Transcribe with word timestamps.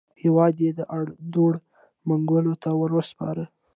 هېواد 0.21 0.55
یې 0.65 0.71
د 0.79 0.81
اړدوړ 0.97 1.53
منګولو 2.07 2.53
ته 2.63 2.69
وروسپاره. 2.81 3.43